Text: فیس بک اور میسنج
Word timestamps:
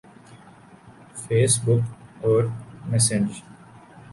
فیس 1.21 1.53
بک 1.65 1.83
اور 2.21 2.43
میسنج 2.89 3.29